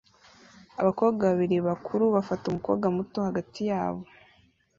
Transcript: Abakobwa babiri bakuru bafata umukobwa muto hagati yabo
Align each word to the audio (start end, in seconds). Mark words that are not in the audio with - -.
Abakobwa 0.81 1.23
babiri 1.29 1.57
bakuru 1.67 2.03
bafata 2.15 2.43
umukobwa 2.47 2.85
muto 2.97 3.17
hagati 3.27 3.59
yabo 3.71 4.01